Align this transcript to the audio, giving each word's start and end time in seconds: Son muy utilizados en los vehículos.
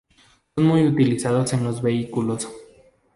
Son 0.55 0.63
muy 0.65 0.83
utilizados 0.87 1.53
en 1.53 1.63
los 1.63 1.83
vehículos. 1.83 2.47